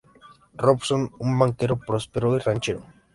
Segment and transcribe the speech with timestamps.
[0.63, 2.81] Robson, un banquero próspero y ranchero.